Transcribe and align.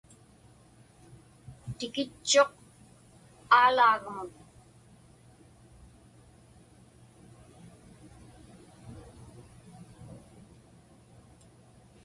Tikitchuq 1.77 2.51
Aalaagmun. 3.59 4.29